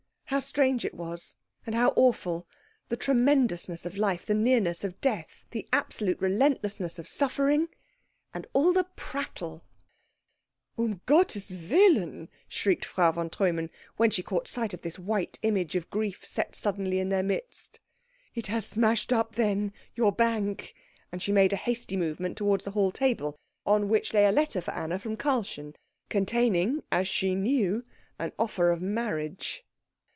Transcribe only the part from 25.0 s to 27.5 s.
Karlchen, containing, as she